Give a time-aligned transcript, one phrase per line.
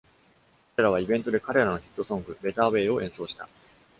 [0.75, 3.47] 彼らはイベントで彼らのヒットソング「ベターウェイ」を演奏した。